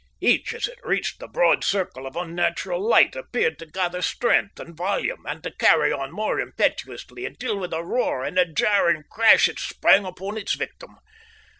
Each 0.19 0.55
as 0.55 0.65
it 0.65 0.79
reached 0.81 1.19
the 1.19 1.27
broad 1.27 1.63
circle 1.63 2.07
of 2.07 2.15
unnatural 2.15 2.81
light 2.83 3.15
appeared 3.15 3.59
to 3.59 3.67
gather 3.67 4.01
strength 4.01 4.59
and 4.59 4.75
volume 4.75 5.27
and 5.27 5.43
to 5.43 5.53
hurry 5.59 5.91
on 5.91 6.11
more 6.11 6.39
impetuously 6.39 7.23
until 7.23 7.55
with 7.59 7.71
a 7.71 7.83
roar 7.83 8.23
and 8.23 8.39
a 8.39 8.51
jarring 8.51 9.03
crash 9.11 9.47
it 9.47 9.59
sprang 9.59 10.05
upon 10.05 10.37
its 10.39 10.55
victim. 10.55 10.97